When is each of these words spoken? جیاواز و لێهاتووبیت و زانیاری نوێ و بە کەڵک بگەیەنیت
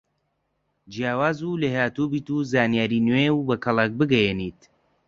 جیاواز 0.93 1.37
و 1.43 1.59
لێهاتووبیت 1.61 2.27
و 2.31 2.37
زانیاری 2.51 2.99
نوێ 3.07 3.27
و 3.33 3.39
بە 3.47 3.55
کەڵک 3.63 3.91
بگەیەنیت 3.99 4.59